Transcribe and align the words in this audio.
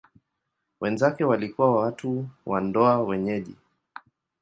Wenzake 0.81 1.23
walikuwa 1.23 1.79
watu 1.81 2.29
wa 2.45 2.61
ndoa 2.61 3.01
wenyeji. 3.01 3.55